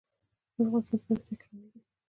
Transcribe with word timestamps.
افغانستان 0.61 0.99
په 1.03 1.03
پکتیکا 1.07 1.47
غني 1.49 1.67
دی. 1.73 1.79